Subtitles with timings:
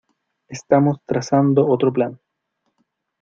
[0.47, 2.19] Estamos trazando otro plan.